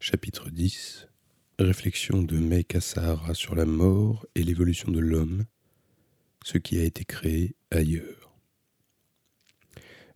Chapitre 0.00 0.50
10 0.50 1.08
Réflexion 1.58 2.22
de 2.22 2.64
Sahara 2.80 3.34
sur 3.34 3.54
la 3.54 3.64
mort 3.64 4.26
et 4.34 4.42
l'évolution 4.42 4.90
de 4.90 4.98
l'homme, 4.98 5.44
ce 6.44 6.58
qui 6.58 6.78
a 6.78 6.84
été 6.84 7.04
créé 7.04 7.54
ailleurs. 7.70 8.34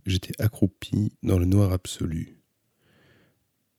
J'étais 0.04 0.40
accroupi 0.40 1.12
dans 1.22 1.38
le 1.38 1.44
noir 1.44 1.72
absolu. 1.72 2.38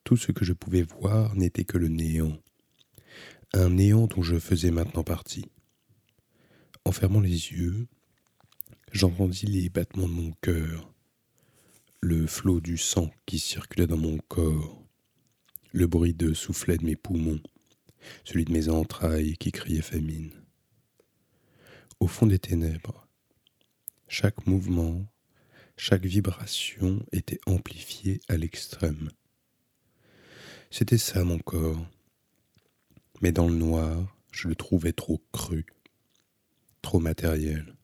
Tout 0.04 0.18
ce 0.18 0.32
que 0.32 0.46
je 0.46 0.54
pouvais 0.54 0.84
voir 0.84 1.36
n'était 1.36 1.66
que 1.66 1.78
le 1.78 1.90
néant, 1.90 2.42
un 3.54 3.70
néant 3.70 4.08
dont 4.08 4.24
je 4.24 4.40
faisais 4.40 4.72
maintenant 4.72 5.04
partie. 5.04 5.52
En 6.86 6.92
fermant 6.92 7.22
les 7.22 7.52
yeux, 7.52 7.88
j'entendis 8.94 9.46
les 9.46 9.70
battements 9.70 10.08
de 10.08 10.14
mon 10.14 10.32
cœur, 10.42 10.94
le 12.02 12.28
flot 12.28 12.62
du 12.62 12.78
sang 12.78 13.12
qui 13.26 13.40
circulait 13.40 13.88
dans 13.88 13.98
mon 13.98 14.18
corps, 14.30 14.87
le 15.72 15.88
bruit 15.88 16.14
de 16.14 16.34
soufflet 16.34 16.78
de 16.78 16.86
mes 16.86 16.96
poumons, 16.96 17.42
celui 18.24 18.46
de 18.46 18.52
mes 18.52 18.70
entrailles 18.70 19.38
qui 19.38 19.52
criaient 19.52 19.82
famine. 19.82 20.32
Au 22.00 22.08
fond 22.08 22.26
des 22.26 22.40
ténèbres, 22.40 23.08
chaque 24.08 24.48
mouvement, 24.48 25.06
chaque 25.76 26.06
vibration 26.06 27.06
était 27.12 27.40
amplifiée 27.46 28.20
à 28.28 28.38
l'extrême. 28.38 29.12
C'était 30.72 30.98
ça 30.98 31.24
mon 31.24 31.40
corps, 31.40 31.86
mais 33.22 33.32
dans 33.32 33.48
le 33.48 33.56
noir, 33.56 34.16
je 34.32 34.48
le 34.48 34.56
trouvais 34.56 34.94
trop 34.94 35.22
cru, 35.32 35.66
trop 36.82 37.00
matériel. 37.00 37.76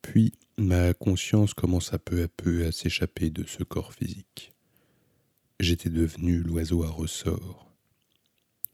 Puis 0.00 0.32
ma 0.58 0.94
conscience 0.94 1.54
commença 1.54 1.98
peu 1.98 2.22
à 2.22 2.28
peu 2.28 2.66
à 2.66 2.72
s'échapper 2.72 3.30
de 3.30 3.44
ce 3.46 3.62
corps 3.62 3.94
physique. 3.94 4.52
J'étais 5.60 5.90
devenu 5.90 6.40
l'oiseau 6.40 6.82
à 6.82 6.88
ressort. 6.88 7.70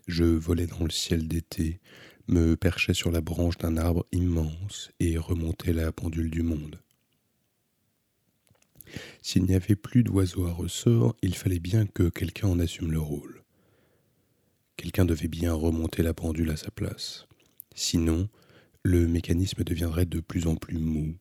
Je 0.07 0.25
volais 0.25 0.67
dans 0.67 0.85
le 0.85 0.91
ciel 0.91 1.29
d'été, 1.29 1.81
me 2.29 2.57
perchais 2.57 2.95
sur 2.95 3.11
la 3.11 3.21
branche 3.21 3.59
d'un 3.59 3.77
arbre 3.77 4.07
immense 4.13 4.91
et 5.01 5.19
remontais 5.19 5.73
la 5.73 5.93
pendule 5.93 6.31
du 6.31 6.43
monde. 6.43 6.81
S'il 9.21 9.45
n'y 9.45 9.55
avait 9.55 9.77
plus 9.77 10.03
d'oiseaux 10.03 10.47
à 10.47 10.53
ressort, 10.53 11.15
il 11.23 11.35
fallait 11.35 11.59
bien 11.59 11.87
que 11.87 12.09
quelqu'un 12.09 12.49
en 12.49 12.59
assume 12.59 12.91
le 12.91 13.01
rôle. 13.01 13.43
Quelqu'un 14.77 15.05
devait 15.05 15.29
bien 15.29 15.53
remonter 15.53 16.03
la 16.03 16.15
pendule 16.15 16.51
à 16.51 16.57
sa 16.57 16.71
place. 16.71 17.27
Sinon, 17.75 18.29
le 18.83 19.07
mécanisme 19.07 19.65
deviendrait 19.65 20.07
de 20.07 20.21
plus 20.21 20.47
en 20.47 20.55
plus 20.55 20.79
mou, 20.79 21.17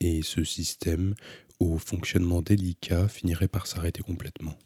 et 0.00 0.22
ce 0.22 0.44
système, 0.44 1.14
au 1.60 1.78
fonctionnement 1.78 2.42
délicat, 2.42 3.08
finirait 3.08 3.48
par 3.48 3.66
s'arrêter 3.66 4.02
complètement. 4.02 4.58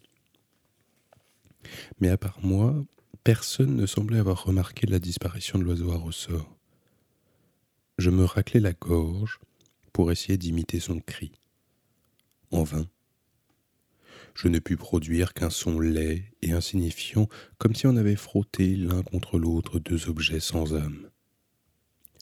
Mais 2.01 2.09
à 2.09 2.17
part 2.17 2.39
moi, 2.43 2.75
personne 3.25 3.77
ne 3.77 3.87
semblait 3.87 4.19
avoir 4.19 4.45
remarqué 4.45 4.87
la 4.87 4.99
disparition 4.99 5.59
de 5.59 5.65
l'oiseau 5.65 5.93
à 5.93 5.97
ressort. 5.97 6.57
Je 7.99 8.11
me 8.11 8.25
raclais 8.25 8.61
la 8.61 8.73
gorge 8.73 9.39
pour 9.93 10.11
essayer 10.11 10.39
d'imiter 10.39 10.81
son 10.81 11.01
cri. 11.01 11.33
En 12.51 12.63
vain. 12.63 12.87
Je 14.35 14.49
ne 14.49 14.59
pus 14.59 14.77
produire 14.77 15.35
qu'un 15.35 15.51
son 15.51 15.81
laid 15.81 16.25
et 16.41 16.53
insignifiant, 16.53 17.29
comme 17.59 17.75
si 17.75 17.87
on 17.87 17.97
avait 17.97 18.17
frotté 18.17 18.77
l'un 18.77 19.03
contre 19.03 19.39
l'autre 19.39 19.79
deux 19.79 20.09
objets 20.09 20.41
sans 20.41 20.75
âme. 20.75 21.11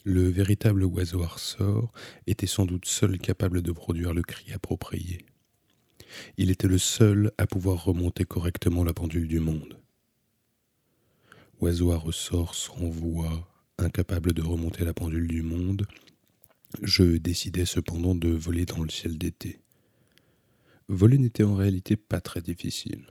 Le 0.05 0.29
véritable 0.29 0.85
oiseau 0.85 1.23
à 1.23 1.27
ressort 1.27 1.93
était 2.27 2.47
sans 2.47 2.65
doute 2.65 2.87
seul 2.87 3.19
capable 3.19 3.63
de 3.63 3.73
produire 3.73 4.15
le 4.15 4.23
cri 4.23 4.53
approprié. 4.53 5.27
Il 6.37 6.51
était 6.51 6.69
le 6.69 6.79
seul 6.79 7.33
à 7.39 7.47
pouvoir 7.47 7.85
remonter 7.85 8.25
correctement 8.25 8.85
la 8.85 8.95
pendule 8.95 9.29
du 9.29 9.41
monde. 9.41 9.79
Oiseau 11.61 11.91
à 11.93 11.97
ressort 11.97 12.55
sans 12.55 12.89
voix, 12.89 13.49
incapable 13.79 14.33
de 14.33 14.43
remonter 14.43 14.85
la 14.85 14.95
pendule 14.95 15.27
du 15.27 15.43
monde, 15.43 15.87
je 16.83 17.17
décidai 17.17 17.65
cependant 17.65 18.15
de 18.15 18.29
voler 18.29 18.67
dans 18.67 18.83
le 18.83 18.91
ciel 18.91 19.19
d'été. 19.19 19.61
Voler 20.89 21.19
n'était 21.19 21.45
en 21.45 21.55
réalité 21.55 21.97
pas 21.97 22.21
très 22.21 22.41
difficile. 22.41 23.07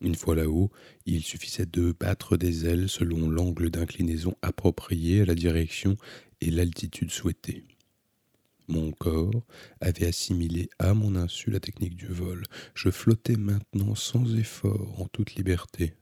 Une 0.00 0.14
fois 0.14 0.36
là-haut, 0.36 0.70
il 1.06 1.22
suffisait 1.22 1.66
de 1.66 1.94
battre 1.98 2.36
des 2.36 2.66
ailes 2.66 2.88
selon 2.88 3.28
l'angle 3.28 3.70
d'inclinaison 3.70 4.34
approprié 4.42 5.22
à 5.22 5.24
la 5.24 5.34
direction 5.34 5.96
et 6.40 6.50
l'altitude 6.50 7.10
souhaitée. 7.10 7.64
Mon 8.68 8.92
corps 8.92 9.44
avait 9.80 10.06
assimilé 10.06 10.68
à 10.78 10.92
mon 10.92 11.16
insu 11.16 11.50
la 11.50 11.58
technique 11.58 11.96
du 11.96 12.06
vol. 12.06 12.44
Je 12.74 12.90
flottais 12.90 13.36
maintenant 13.36 13.94
sans 13.94 14.36
effort, 14.36 15.00
en 15.00 15.08
toute 15.08 15.34
liberté. 15.34 15.94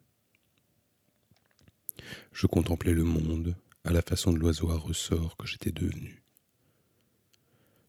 Je 2.32 2.47
contemplais 2.49 2.93
le 2.93 3.04
monde 3.04 3.54
à 3.84 3.93
la 3.93 4.03
façon 4.03 4.32
de 4.32 4.38
l'oiseau 4.38 4.71
à 4.71 4.77
ressort 4.77 5.37
que 5.37 5.47
j'étais 5.47 5.71
devenu. 5.71 6.22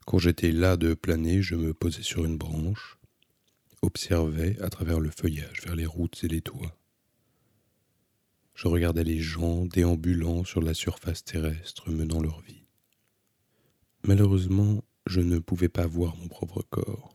Quand 0.05 0.19
j'étais 0.19 0.51
là 0.51 0.77
de 0.77 0.93
planer, 0.93 1.41
je 1.41 1.55
me 1.55 1.73
posais 1.73 2.03
sur 2.03 2.23
une 2.23 2.37
branche, 2.37 2.97
observait 3.81 4.61
à 4.61 4.69
travers 4.69 4.99
le 4.99 5.09
feuillage 5.09 5.61
vers 5.63 5.75
les 5.75 5.85
routes 5.85 6.23
et 6.23 6.27
les 6.27 6.41
toits. 6.41 6.77
Je 8.53 8.67
regardais 8.67 9.03
les 9.03 9.19
gens 9.19 9.65
déambulant 9.65 10.43
sur 10.43 10.61
la 10.61 10.73
surface 10.73 11.23
terrestre 11.23 11.89
menant 11.91 12.21
leur 12.21 12.41
vie. 12.41 12.56
Malheureusement, 14.07 14.83
je 15.05 15.19
ne 15.19 15.37
pouvais 15.37 15.69
pas 15.69 15.85
voir 15.85 16.15
mon 16.15 16.27
propre 16.27 16.63
corps. 16.69 17.13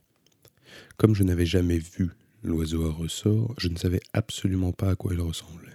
Comme 0.98 1.14
je 1.14 1.24
n'avais 1.24 1.46
jamais 1.46 1.78
vu 1.78 2.10
l'oiseau 2.42 2.86
à 2.86 2.92
ressort, 2.92 3.54
je 3.58 3.68
ne 3.68 3.76
savais 3.76 4.00
absolument 4.12 4.72
pas 4.72 4.90
à 4.90 4.94
quoi 4.94 5.14
il 5.14 5.20
ressemblait. 5.20 5.72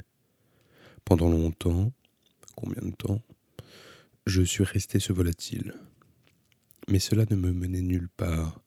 Pendant 1.06 1.30
longtemps, 1.30 1.92
combien 2.56 2.88
de 2.88 2.96
temps, 2.96 3.22
je 4.28 4.44
suis 4.44 4.64
resté 4.64 5.00
ce 5.00 5.12
volatile. 5.12 5.74
Mais 6.88 7.00
cela 7.00 7.26
ne 7.30 7.36
me 7.36 7.52
menait 7.52 7.82
nulle 7.82 8.10
part, 8.10 8.62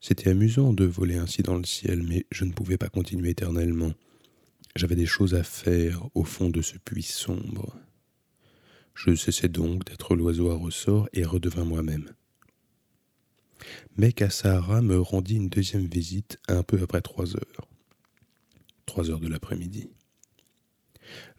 c'était 0.00 0.30
amusant 0.30 0.72
de 0.72 0.84
voler 0.84 1.16
ainsi 1.16 1.42
dans 1.42 1.56
le 1.56 1.64
ciel, 1.64 2.02
mais 2.02 2.24
je 2.30 2.44
ne 2.44 2.52
pouvais 2.52 2.78
pas 2.78 2.88
continuer 2.88 3.30
éternellement. 3.30 3.92
J'avais 4.76 4.94
des 4.94 5.06
choses 5.06 5.34
à 5.34 5.42
faire 5.42 6.08
au 6.14 6.24
fond 6.24 6.50
de 6.50 6.62
ce 6.62 6.78
puits 6.78 7.02
sombre. 7.02 7.76
Je 8.98 9.14
cessai 9.14 9.48
donc 9.48 9.84
d'être 9.84 10.16
l'oiseau 10.16 10.50
à 10.50 10.56
ressort 10.56 11.08
et 11.12 11.24
redevins 11.24 11.64
moi-même. 11.64 12.10
Mais 13.96 14.12
Kassahara 14.12 14.82
me 14.82 15.00
rendit 15.00 15.36
une 15.36 15.48
deuxième 15.48 15.86
visite 15.86 16.38
un 16.48 16.64
peu 16.64 16.82
après 16.82 17.00
trois 17.00 17.36
heures. 17.36 17.68
Trois 18.86 19.08
heures 19.08 19.20
de 19.20 19.28
l'après-midi. 19.28 19.88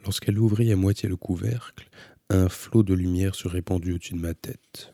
Lorsqu'elle 0.06 0.40
ouvrit 0.40 0.72
à 0.72 0.78
moitié 0.78 1.10
le 1.10 1.18
couvercle, 1.18 1.90
un 2.30 2.48
flot 2.48 2.84
de 2.84 2.94
lumière 2.94 3.36
se 3.36 3.50
répandit 3.50 3.92
au-dessus 3.92 4.14
de 4.14 4.20
ma 4.20 4.34
tête. 4.34 4.94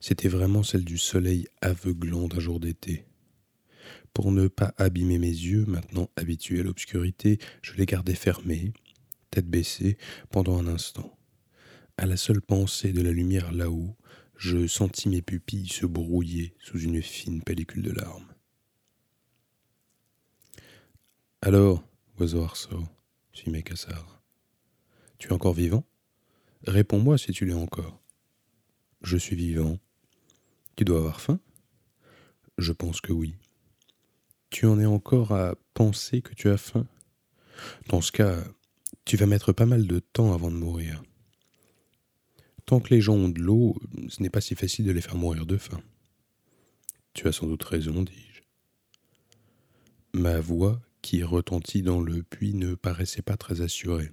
C'était 0.00 0.28
vraiment 0.28 0.64
celle 0.64 0.84
du 0.84 0.98
soleil 0.98 1.46
aveuglant 1.60 2.26
d'un 2.26 2.40
jour 2.40 2.58
d'été. 2.58 3.04
Pour 4.12 4.32
ne 4.32 4.48
pas 4.48 4.74
abîmer 4.76 5.20
mes 5.20 5.28
yeux, 5.28 5.66
maintenant 5.66 6.10
habitués 6.16 6.60
à 6.60 6.64
l'obscurité, 6.64 7.38
je 7.62 7.74
les 7.74 7.86
gardai 7.86 8.16
fermés, 8.16 8.72
tête 9.30 9.48
baissée, 9.48 9.98
pendant 10.30 10.58
un 10.58 10.66
instant. 10.66 11.17
À 12.00 12.06
la 12.06 12.16
seule 12.16 12.40
pensée 12.40 12.92
de 12.92 13.02
la 13.02 13.10
lumière 13.10 13.50
là-haut, 13.50 13.96
je 14.36 14.68
sentis 14.68 15.08
mes 15.08 15.20
pupilles 15.20 15.68
se 15.68 15.84
brouiller 15.84 16.54
sous 16.60 16.78
une 16.78 17.02
fine 17.02 17.42
pellicule 17.42 17.82
de 17.82 17.90
larmes. 17.90 18.32
Alors, 21.42 21.82
oiseau 22.20 22.44
arceau, 22.44 22.84
fit 23.32 23.50
Mécassar, 23.50 24.22
tu 25.18 25.26
es 25.26 25.32
encore 25.32 25.54
vivant? 25.54 25.84
Réponds-moi 26.68 27.18
si 27.18 27.32
tu 27.32 27.46
l'es 27.46 27.52
encore. 27.52 28.00
Je 29.02 29.16
suis 29.16 29.34
vivant, 29.34 29.80
tu 30.76 30.84
dois 30.84 30.98
avoir 30.98 31.20
faim? 31.20 31.40
Je 32.58 32.70
pense 32.70 33.00
que 33.00 33.12
oui. 33.12 33.34
Tu 34.50 34.66
en 34.66 34.78
es 34.78 34.86
encore 34.86 35.32
à 35.32 35.56
penser 35.74 36.22
que 36.22 36.34
tu 36.34 36.48
as 36.48 36.58
faim? 36.58 36.86
Dans 37.88 38.02
ce 38.02 38.12
cas, 38.12 38.44
tu 39.04 39.16
vas 39.16 39.26
mettre 39.26 39.52
pas 39.52 39.66
mal 39.66 39.88
de 39.88 39.98
temps 39.98 40.32
avant 40.32 40.52
de 40.52 40.56
mourir. 40.56 41.02
Tant 42.68 42.80
que 42.80 42.92
les 42.92 43.00
gens 43.00 43.14
ont 43.14 43.30
de 43.30 43.40
l'eau, 43.40 43.80
ce 44.10 44.22
n'est 44.22 44.28
pas 44.28 44.42
si 44.42 44.54
facile 44.54 44.84
de 44.84 44.92
les 44.92 45.00
faire 45.00 45.16
mourir 45.16 45.46
de 45.46 45.56
faim. 45.56 45.80
Tu 47.14 47.26
as 47.26 47.32
sans 47.32 47.46
doute 47.46 47.62
raison, 47.62 48.02
dis-je. 48.02 48.42
Ma 50.12 50.38
voix, 50.38 50.78
qui 51.00 51.22
retentit 51.22 51.80
dans 51.80 52.02
le 52.02 52.22
puits, 52.22 52.52
ne 52.52 52.74
paraissait 52.74 53.22
pas 53.22 53.38
très 53.38 53.62
assurée. 53.62 54.12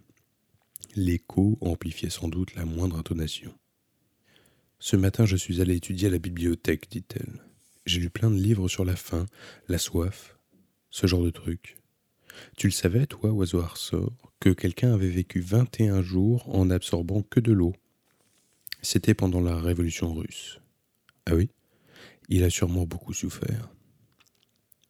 L'écho 0.95 1.57
amplifiait 1.59 2.09
sans 2.09 2.29
doute 2.29 2.55
la 2.55 2.63
moindre 2.63 2.97
intonation. 2.97 3.53
Ce 4.79 4.95
matin, 4.95 5.25
je 5.25 5.35
suis 5.35 5.59
allé 5.59 5.75
étudier 5.75 6.07
à 6.07 6.11
la 6.11 6.19
bibliothèque, 6.19 6.89
dit-elle. 6.89 7.43
J'ai 7.85 7.99
lu 7.99 8.09
plein 8.09 8.31
de 8.31 8.39
livres 8.39 8.69
sur 8.69 8.85
la 8.85 8.95
faim, 8.95 9.25
la 9.67 9.79
soif, 9.79 10.39
ce 10.91 11.07
genre 11.07 11.25
de 11.25 11.29
trucs. 11.29 11.75
Tu 12.55 12.67
le 12.67 12.71
savais, 12.71 13.05
toi, 13.05 13.31
oiseau 13.31 13.61
ressort, 13.61 14.31
que 14.39 14.51
quelqu'un 14.51 14.93
avait 14.93 15.09
vécu 15.09 15.41
21 15.41 16.01
jours 16.01 16.47
en 16.55 16.67
n'absorbant 16.67 17.21
que 17.21 17.41
de 17.41 17.51
l'eau? 17.51 17.73
C'était 18.85 19.15
pendant 19.15 19.41
la 19.41 19.59
révolution 19.59 20.13
russe. 20.13 20.59
Ah 21.25 21.33
oui? 21.33 21.49
Il 22.29 22.43
a 22.43 22.51
sûrement 22.51 22.85
beaucoup 22.85 23.13
souffert. 23.13 23.71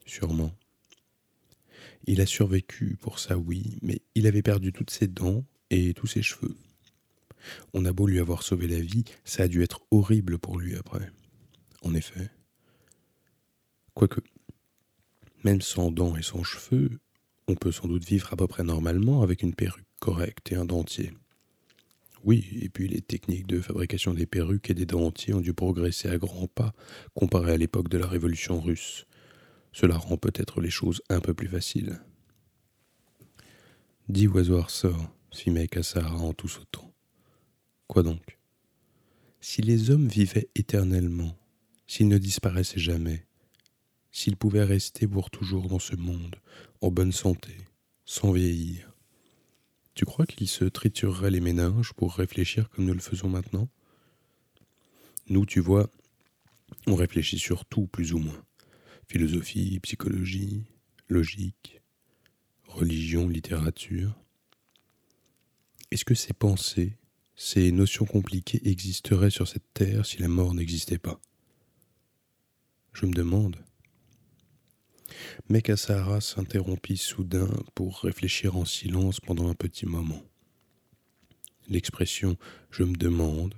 Sûrement. 0.06 0.52
Il 2.06 2.20
a 2.20 2.26
survécu 2.26 2.98
pour 3.00 3.20
ça, 3.20 3.38
oui, 3.38 3.78
mais 3.82 4.02
il 4.14 4.28
avait 4.28 4.42
perdu 4.42 4.74
toutes 4.74 4.90
ses 4.90 5.08
dents 5.08 5.46
et 5.70 5.94
tous 5.94 6.08
ses 6.08 6.22
cheveux. 6.22 6.58
On 7.74 7.86
a 7.86 7.94
beau 7.94 8.06
lui 8.06 8.20
avoir 8.20 8.44
sauvé 8.44 8.68
la 8.68 8.82
vie, 8.82 9.06
ça 9.24 9.44
a 9.44 9.48
dû 9.48 9.64
être 9.64 9.80
horrible 9.92 10.40
pour 10.40 10.60
lui 10.60 10.76
après. 10.76 11.10
En 11.82 11.94
effet. 11.94 12.30
Quoique, 13.94 14.20
même 15.46 15.62
sans 15.62 15.90
dents 15.90 16.18
et 16.18 16.22
sans 16.22 16.44
cheveux, 16.44 17.00
on 17.48 17.56
peut 17.56 17.72
sans 17.72 17.88
doute 17.88 18.04
vivre 18.04 18.34
à 18.34 18.36
peu 18.36 18.46
près 18.46 18.64
normalement 18.64 19.22
avec 19.22 19.42
une 19.42 19.56
perruque 19.56 19.88
correcte 20.02 20.52
et 20.52 20.56
un 20.56 20.66
dentier. 20.66 21.14
Oui, 22.26 22.58
et 22.60 22.70
puis 22.70 22.88
les 22.88 23.02
techniques 23.02 23.46
de 23.46 23.62
fabrication 23.62 24.12
des 24.12 24.26
perruques 24.26 24.72
et 24.72 24.74
des 24.74 24.88
dentiers 24.88 25.36
ont 25.36 25.42
dû 25.42 25.54
progresser 25.54 26.10
à 26.10 26.18
grands 26.18 26.48
pas 26.48 26.74
comparé 27.14 27.54
à 27.54 27.58
l'époque 27.58 27.88
de 27.88 28.00
la 28.00 28.08
Révolution 28.08 28.60
russe. 28.60 29.06
Cela 29.72 29.96
rend 29.96 30.18
peut-être 30.18 30.60
les 30.60 30.72
choses 30.72 31.04
un 31.10 31.20
peu 31.20 31.36
plus 31.36 31.48
faciles. 31.48 32.02
Dis 34.10 34.28
oiseau 34.28 34.68
sort, 34.68 35.12
fit 35.32 35.52
Mec 35.52 35.78
en 35.96 36.34
tout 36.34 36.48
sautant. 36.48 36.92
Quoi 37.86 38.02
donc? 38.02 38.40
Si 39.40 39.62
les 39.62 39.92
hommes 39.92 40.08
vivaient 40.08 40.50
éternellement, 40.56 41.38
s'ils 41.86 42.08
ne 42.08 42.18
disparaissaient 42.18 42.80
jamais, 42.80 43.28
s'ils 44.12 44.36
pouvaient 44.36 44.64
rester 44.64 45.08
pour 45.08 45.30
toujours 45.30 45.68
dans 45.68 45.78
ce 45.78 45.96
monde, 45.96 46.38
en 46.82 46.90
bonne 46.90 47.12
santé, 47.12 47.56
sans 48.04 48.32
vieillir, 48.32 48.95
tu 49.96 50.04
crois 50.04 50.26
qu'il 50.26 50.48
se 50.48 50.66
triturerait 50.66 51.32
les 51.32 51.40
méninges 51.40 51.94
pour 51.94 52.14
réfléchir 52.16 52.70
comme 52.70 52.86
nous 52.86 52.94
le 52.94 53.00
faisons 53.00 53.30
maintenant? 53.30 53.70
Nous, 55.28 55.46
tu 55.46 55.62
vois, 55.62 55.90
on 56.86 56.96
réfléchit 56.96 57.40
sur 57.40 57.66
tout 57.66 57.88
plus 57.88 58.14
ou 58.14 58.20
moins. 58.20 58.46
Philosophie, 59.08 59.80
psychologie, 59.80 60.66
logique, 61.08 61.82
religion, 62.68 63.30
littérature. 63.30 64.14
Est-ce 65.92 66.04
que 66.04 66.16
ces 66.16 66.34
pensées, 66.34 66.98
ces 67.36 67.72
notions 67.72 68.06
compliquées 68.06 68.62
existeraient 68.68 69.30
sur 69.30 69.48
cette 69.48 69.74
terre 69.74 70.06
si 70.06 70.18
la 70.18 70.28
mort 70.28 70.54
n'existait 70.54 70.98
pas? 70.98 71.22
Je 72.92 73.06
me 73.06 73.14
demande. 73.14 73.56
Mekasahara 75.50 76.22
s'interrompit 76.22 76.98
soudain 76.98 77.50
pour 77.76 78.00
réfléchir 78.00 78.58
en 78.58 78.66
silence 78.66 79.20
pendant 79.20 79.50
un 79.50 79.54
petit 79.54 79.86
moment. 79.86 80.24
L'expression 81.68 82.38
je 82.72 82.84
me 82.84 82.96
demande 82.96 83.56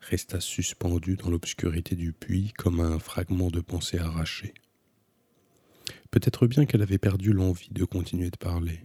resta 0.00 0.40
suspendue 0.40 1.16
dans 1.16 1.30
l'obscurité 1.30 1.94
du 1.94 2.12
puits 2.12 2.52
comme 2.56 2.80
un 2.80 2.98
fragment 2.98 3.50
de 3.50 3.60
pensée 3.60 3.98
arraché. 3.98 4.54
Peut-être 6.10 6.46
bien 6.46 6.66
qu'elle 6.66 6.82
avait 6.82 6.98
perdu 6.98 7.32
l'envie 7.32 7.70
de 7.70 7.84
continuer 7.84 8.30
de 8.30 8.36
parler. 8.36 8.80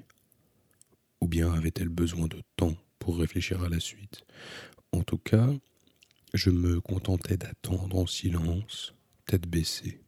Ou 1.21 1.27
bien 1.27 1.51
avait-elle 1.53 1.89
besoin 1.89 2.27
de 2.27 2.41
temps 2.57 2.75
pour 3.00 3.17
réfléchir 3.17 3.63
à 3.63 3.69
la 3.69 3.79
suite. 3.79 4.23
En 4.91 5.03
tout 5.03 5.17
cas, 5.17 5.50
je 6.33 6.50
me 6.50 6.81
contentais 6.81 7.38
d'attendre 7.38 7.97
en 7.97 8.07
silence, 8.07 8.94
tête 9.25 9.47
baissée. 9.47 10.05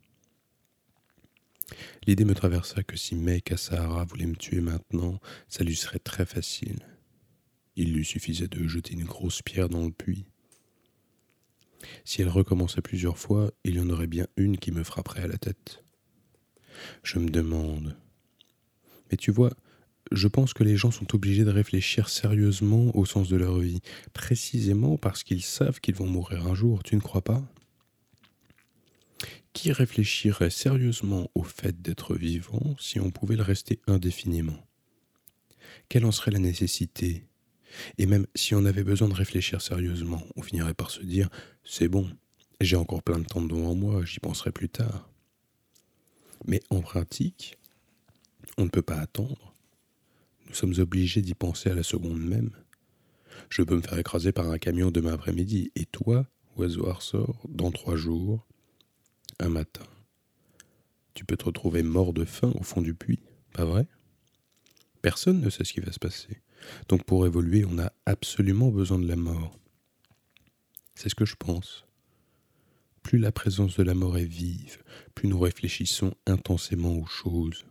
L'idée 2.06 2.26
me 2.26 2.36
traversa 2.36 2.84
que 2.84 2.98
si 2.98 3.16
Mec 3.16 3.52
à 3.52 3.58
Sahara 3.58 4.06
voulait 4.06 4.26
me 4.26 4.36
tuer 4.36 4.62
maintenant, 4.62 5.20
ça 5.48 5.64
lui 5.64 5.76
serait 5.76 6.00
très 6.00 6.26
facile. 6.26 6.80
Il 7.76 7.94
lui 7.94 8.06
suffisait 8.06 8.48
de 8.48 8.68
jeter 8.68 8.94
une 8.94 9.04
grosse 9.04 9.42
pierre 9.42 9.70
dans 9.70 9.86
le 9.86 9.92
puits. 9.92 10.26
Si 12.06 12.22
elle 12.22 12.30
recommençait 12.30 12.82
plusieurs 12.82 13.18
fois, 13.18 13.52
il 13.64 13.76
y 13.76 13.80
en 13.80 13.90
aurait 13.90 14.08
bien 14.08 14.28
une 14.36 14.58
qui 14.58 14.72
me 14.72 14.84
frapperait 14.84 15.24
à 15.24 15.28
la 15.28 15.38
tête. 15.38 15.84
Je 17.04 17.20
me 17.20 17.30
demande. 17.30 17.98
Mais 19.12 19.18
tu 19.18 19.32
vois, 19.32 19.52
je 20.12 20.28
pense 20.28 20.54
que 20.54 20.64
les 20.64 20.78
gens 20.78 20.92
sont 20.92 21.14
obligés 21.16 21.44
de 21.44 21.52
réfléchir 21.52 22.10
sérieusement 22.10 22.96
au 22.96 23.06
sens 23.06 23.30
de 23.30 23.38
leur 23.38 23.60
vie, 23.60 23.82
précisément 24.14 24.98
parce 24.98 25.24
qu'ils 25.24 25.44
savent 25.44 25.80
qu'ils 25.80 25.96
vont 25.96 26.08
mourir 26.08 26.48
un 26.48 26.56
jour, 26.56 26.84
tu 26.84 26.96
ne 26.96 27.02
crois 27.02 27.24
pas? 27.24 27.44
Qui 29.58 29.72
réfléchirait 29.72 30.52
sérieusement 30.52 31.32
au 31.34 31.42
fait 31.42 31.82
d'être 31.82 32.14
vivant 32.14 32.76
si 32.80 33.00
on 33.00 33.10
pouvait 33.10 33.36
le 33.36 33.42
rester 33.42 33.82
indéfiniment? 33.88 34.68
Quelle 35.90 36.06
en 36.06 36.12
serait 36.12 36.30
la 36.30 36.38
nécessité? 36.38 37.24
Et 37.98 38.06
même 38.06 38.28
si 38.36 38.54
on 38.54 38.66
avait 38.66 38.84
besoin 38.84 39.10
de 39.10 39.16
réfléchir 39.16 39.60
sérieusement, 39.64 40.22
on 40.36 40.44
finirait 40.44 40.76
par 40.76 40.92
se 40.92 41.02
dire 41.02 41.28
C'est 41.64 41.88
bon, 41.88 42.08
j'ai 42.62 42.76
encore 42.76 43.02
plein 43.02 43.18
de 43.18 43.26
temps 43.26 43.42
devant 43.42 43.74
moi, 43.74 44.06
j'y 44.06 44.20
penserai 44.20 44.52
plus 44.52 44.70
tard. 44.70 45.10
Mais 46.46 46.62
en 46.70 46.82
pratique, 46.82 47.58
on 48.60 48.66
ne 48.66 48.70
peut 48.70 48.84
pas 48.84 49.00
attendre. 49.00 49.56
Nous 50.48 50.54
sommes 50.54 50.76
obligés 50.78 51.24
d'y 51.24 51.34
penser 51.34 51.72
à 51.72 51.74
la 51.74 51.82
seconde 51.82 52.22
même. 52.22 52.52
Je 53.50 53.64
peux 53.64 53.76
me 53.76 53.82
faire 53.82 53.98
écraser 53.98 54.32
par 54.32 54.52
un 54.52 54.60
camion 54.60 54.92
demain 54.92 55.14
après-midi, 55.14 55.72
et 55.76 55.86
toi, 55.86 56.28
oiseau 56.58 56.94
sort, 57.00 57.42
dans 57.50 57.72
trois 57.72 57.96
jours, 57.96 58.46
un 59.40 59.50
matin. 59.50 59.86
Tu 61.14 61.26
peux 61.26 61.38
te 61.38 61.46
retrouver 61.46 61.84
mort 61.84 62.14
de 62.14 62.26
faim 62.26 62.52
au 62.56 62.64
fond 62.64 62.82
du 62.82 62.94
puits, 62.94 63.24
pas 63.54 63.66
vrai? 63.66 63.88
Personne 65.02 65.42
ne 65.42 65.50
sait 65.50 65.64
ce 65.64 65.74
qui 65.74 65.80
va 65.80 65.92
se 65.92 66.00
passer. 66.00 66.42
Donc 66.90 67.04
pour 67.06 67.26
évoluer, 67.26 67.66
on 67.66 67.80
a 67.80 67.92
absolument 68.06 68.70
besoin 68.70 69.00
de 69.00 69.08
la 69.08 69.16
mort. 69.16 69.58
C'est 70.96 71.10
ce 71.10 71.16
que 71.16 71.26
je 71.26 71.36
pense. 71.36 71.86
Plus 73.04 73.20
la 73.20 73.32
présence 73.32 73.78
de 73.78 73.84
la 73.84 73.94
mort 73.94 74.18
est 74.18 74.26
vive, 74.26 74.84
plus 75.16 75.28
nous 75.28 75.40
réfléchissons 75.40 76.14
intensément 76.26 76.94
aux 76.94 77.06
choses. 77.06 77.66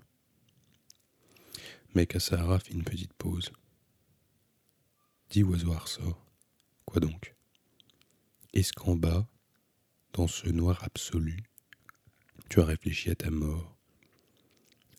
Mais 1.94 2.06
Kassahara 2.06 2.58
fit 2.58 2.72
une 2.72 2.84
petite 2.84 3.12
pause. 3.14 3.52
Dis 5.30 5.42
oiseau 5.42 5.74
sort. 5.86 6.24
Quoi 6.84 7.00
donc? 7.00 7.34
Est-ce 8.52 8.72
qu'en 8.72 8.96
bas, 8.96 9.28
dans 10.12 10.28
ce 10.28 10.48
noir 10.48 10.82
absolu, 10.84 11.42
tu 12.48 12.60
as 12.60 12.64
réfléchi 12.64 13.10
à 13.10 13.14
ta 13.14 13.30
mort, 13.30 13.76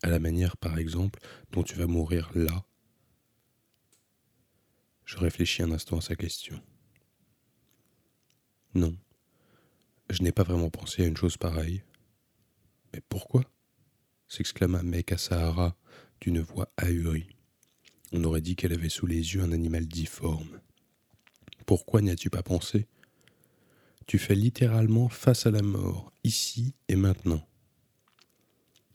à 0.01 0.09
la 0.09 0.19
manière 0.19 0.57
par 0.57 0.77
exemple 0.77 1.19
dont 1.51 1.63
tu 1.63 1.75
vas 1.75 1.87
mourir 1.87 2.31
là. 2.35 2.65
Je 5.05 5.17
réfléchis 5.17 5.63
un 5.63 5.71
instant 5.71 5.97
à 5.97 6.01
sa 6.01 6.15
question. 6.15 6.61
Non, 8.75 8.95
je 10.09 10.23
n'ai 10.23 10.31
pas 10.31 10.43
vraiment 10.43 10.69
pensé 10.69 11.03
à 11.03 11.07
une 11.07 11.17
chose 11.17 11.37
pareille. 11.37 11.83
Mais 12.93 13.01
pourquoi? 13.09 13.43
s'exclama 14.27 14.83
Mec 14.83 15.13
Sahara 15.17 15.77
d'une 16.19 16.41
voix 16.41 16.69
ahurie. 16.77 17.29
On 18.11 18.23
aurait 18.23 18.41
dit 18.41 18.55
qu'elle 18.55 18.73
avait 18.73 18.89
sous 18.89 19.05
les 19.05 19.33
yeux 19.33 19.41
un 19.41 19.51
animal 19.51 19.85
difforme. 19.87 20.59
Pourquoi 21.65 22.01
n'y 22.01 22.09
as-tu 22.09 22.29
pas 22.29 22.43
pensé? 22.43 22.87
Tu 24.07 24.17
fais 24.17 24.35
littéralement 24.35 25.09
face 25.09 25.45
à 25.45 25.51
la 25.51 25.61
mort, 25.61 26.13
ici 26.23 26.73
et 26.87 26.95
maintenant. 26.95 27.45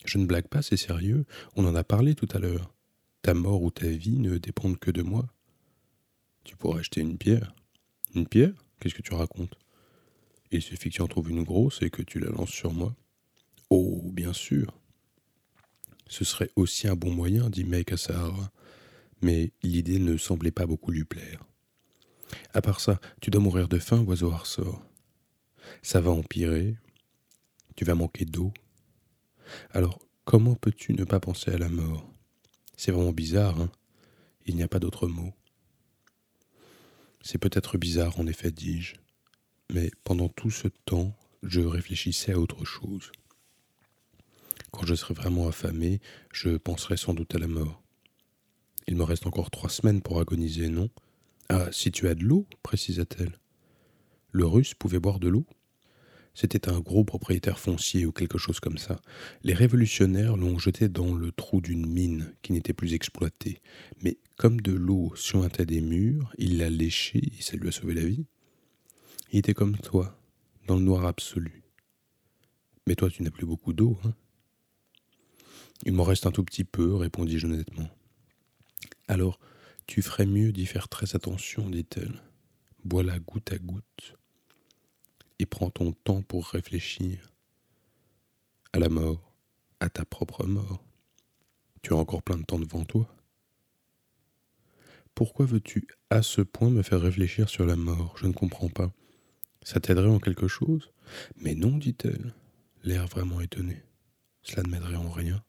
Je 0.06 0.18
ne 0.18 0.24
blague 0.24 0.48
pas, 0.48 0.62
c'est 0.62 0.78
sérieux, 0.78 1.26
on 1.54 1.66
en 1.66 1.74
a 1.74 1.84
parlé 1.84 2.14
tout 2.14 2.28
à 2.32 2.38
l'heure. 2.38 2.74
Ta 3.20 3.34
mort 3.34 3.62
ou 3.62 3.70
ta 3.70 3.86
vie 3.86 4.18
ne 4.18 4.38
dépendent 4.38 4.78
que 4.78 4.90
de 4.90 5.02
moi. 5.02 5.26
Tu 6.44 6.56
pourrais 6.56 6.80
acheter 6.80 7.02
une 7.02 7.18
pierre. 7.18 7.54
Une 8.14 8.26
pierre? 8.26 8.54
Qu'est-ce 8.80 8.94
que 8.94 9.02
tu 9.02 9.14
racontes? 9.14 9.56
Il 10.50 10.60
suffit 10.60 10.88
que 10.88 10.96
tu 10.96 11.02
en 11.02 11.06
trouves 11.06 11.30
une 11.30 11.44
grosse 11.44 11.82
et 11.82 11.90
que 11.90 12.02
tu 12.02 12.18
la 12.18 12.30
lances 12.30 12.50
sur 12.50 12.72
moi. 12.72 12.96
Oh, 13.70 14.10
bien 14.12 14.32
sûr. 14.32 14.74
Ce 16.08 16.24
serait 16.24 16.50
aussi 16.56 16.88
un 16.88 16.96
bon 16.96 17.12
moyen, 17.14 17.48
dit 17.48 17.64
Mec 17.64 17.92
à 17.92 17.96
mais 19.20 19.52
l'idée 19.62 20.00
ne 20.00 20.16
semblait 20.16 20.50
pas 20.50 20.66
beaucoup 20.66 20.90
lui 20.90 21.04
plaire. 21.04 21.44
À 22.54 22.60
part 22.60 22.80
ça, 22.80 23.00
tu 23.20 23.30
dois 23.30 23.40
mourir 23.40 23.68
de 23.68 23.78
faim, 23.78 24.00
oiseau 24.00 24.32
Arsor 24.32 24.82
ça 25.82 26.00
va 26.00 26.10
empirer, 26.10 26.76
tu 27.76 27.84
vas 27.84 27.94
manquer 27.94 28.24
d'eau. 28.24 28.52
Alors, 29.70 29.98
comment 30.24 30.54
peux-tu 30.54 30.94
ne 30.94 31.04
pas 31.04 31.20
penser 31.20 31.50
à 31.50 31.58
la 31.58 31.68
mort? 31.68 32.08
C'est 32.76 32.92
vraiment 32.92 33.12
bizarre, 33.12 33.60
hein 33.60 33.70
Il 34.46 34.56
n'y 34.56 34.62
a 34.62 34.68
pas 34.68 34.80
d'autre 34.80 35.06
mot. 35.06 35.32
C'est 37.20 37.38
peut-être 37.38 37.78
bizarre, 37.78 38.18
en 38.18 38.26
effet, 38.26 38.50
dis-je, 38.50 38.96
mais 39.72 39.90
pendant 40.04 40.28
tout 40.28 40.50
ce 40.50 40.68
temps, 40.68 41.16
je 41.42 41.60
réfléchissais 41.60 42.32
à 42.32 42.38
autre 42.38 42.64
chose. 42.64 43.12
Quand 44.72 44.86
je 44.86 44.94
serai 44.94 45.14
vraiment 45.14 45.48
affamé, 45.48 46.00
je 46.32 46.56
penserai 46.56 46.96
sans 46.96 47.14
doute 47.14 47.34
à 47.34 47.38
la 47.38 47.46
mort. 47.46 47.82
Il 48.88 48.96
me 48.96 49.04
reste 49.04 49.26
encore 49.26 49.50
trois 49.50 49.70
semaines 49.70 50.02
pour 50.02 50.18
agoniser, 50.18 50.68
non? 50.68 50.88
Ah, 51.48 51.70
si 51.70 51.92
tu 51.92 52.08
as 52.08 52.14
de 52.14 52.24
l'eau, 52.24 52.46
précisa-t-elle. 52.62 53.38
Le 54.32 54.46
russe 54.46 54.74
pouvait 54.74 54.98
boire 54.98 55.20
de 55.20 55.28
l'eau? 55.28 55.46
C'était 56.34 56.70
un 56.70 56.80
gros 56.80 57.04
propriétaire 57.04 57.58
foncier 57.58 58.06
ou 58.06 58.12
quelque 58.12 58.38
chose 58.38 58.58
comme 58.58 58.78
ça. 58.78 59.00
Les 59.42 59.52
révolutionnaires 59.52 60.38
l'ont 60.38 60.58
jeté 60.58 60.88
dans 60.88 61.14
le 61.14 61.30
trou 61.30 61.60
d'une 61.60 61.86
mine 61.86 62.34
qui 62.40 62.52
n'était 62.52 62.72
plus 62.72 62.94
exploitée. 62.94 63.60
Mais 64.02 64.16
comme 64.38 64.62
de 64.62 64.72
l'eau 64.72 65.12
suintait 65.14 65.66
des 65.66 65.82
murs, 65.82 66.34
il 66.38 66.56
l'a 66.56 66.70
léché 66.70 67.18
et 67.38 67.42
ça 67.42 67.58
lui 67.58 67.68
a 67.68 67.72
sauvé 67.72 67.92
la 67.92 68.06
vie. 68.06 68.24
Il 69.30 69.40
était 69.40 69.52
comme 69.52 69.76
toi, 69.76 70.18
dans 70.66 70.76
le 70.76 70.82
noir 70.82 71.04
absolu. 71.04 71.62
Mais 72.86 72.94
toi, 72.94 73.10
tu 73.10 73.22
n'as 73.22 73.30
plus 73.30 73.46
beaucoup 73.46 73.74
d'eau, 73.74 73.98
hein? 74.04 74.14
Il 75.84 75.92
m'en 75.92 76.04
reste 76.04 76.26
un 76.26 76.30
tout 76.30 76.44
petit 76.44 76.64
peu, 76.64 76.94
répondis-je 76.94 77.46
honnêtement. 77.46 77.88
Alors, 79.08 79.38
tu 79.86 80.00
ferais 80.00 80.26
mieux 80.26 80.52
d'y 80.52 80.64
faire 80.64 80.88
très 80.88 81.16
attention, 81.16 81.68
dit-elle. 81.68 82.22
Bois-la 82.84 83.18
goutte 83.18 83.52
à 83.52 83.58
goutte 83.58 84.16
et 85.42 85.46
prends 85.46 85.70
ton 85.70 85.90
temps 85.90 86.22
pour 86.22 86.46
réfléchir 86.46 87.32
à 88.72 88.78
la 88.78 88.88
mort, 88.88 89.34
à 89.80 89.90
ta 89.90 90.04
propre 90.04 90.46
mort. 90.46 90.84
Tu 91.82 91.92
as 91.92 91.96
encore 91.96 92.22
plein 92.22 92.38
de 92.38 92.44
temps 92.44 92.60
devant 92.60 92.84
toi. 92.84 93.12
Pourquoi 95.16 95.44
veux-tu 95.44 95.88
à 96.10 96.22
ce 96.22 96.42
point 96.42 96.70
me 96.70 96.82
faire 96.82 97.00
réfléchir 97.00 97.48
sur 97.48 97.66
la 97.66 97.74
mort? 97.74 98.14
Je 98.18 98.28
ne 98.28 98.32
comprends 98.32 98.68
pas. 98.68 98.92
Ça 99.62 99.80
t'aiderait 99.80 100.06
en 100.06 100.20
quelque 100.20 100.46
chose? 100.46 100.92
Mais 101.36 101.56
non, 101.56 101.76
dit-elle, 101.76 102.34
l'air 102.84 103.08
vraiment 103.08 103.40
étonné. 103.40 103.82
Cela 104.42 104.62
ne 104.62 104.68
m'aiderait 104.68 104.94
en 104.94 105.10
rien. 105.10 105.42